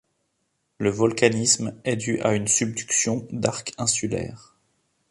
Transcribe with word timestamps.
Ce 0.79 0.87
volcanisme 0.87 1.79
est 1.83 1.95
dû 1.95 2.19
à 2.21 2.33
une 2.33 2.47
subduction 2.47 3.27
d'arc 3.31 3.75
insulaire. 3.77 4.55